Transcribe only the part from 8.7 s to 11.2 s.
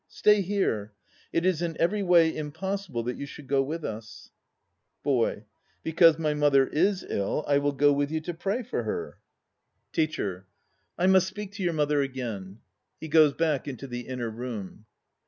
her. 192 THE NO PLAYS OF JAPAN TEACHER. I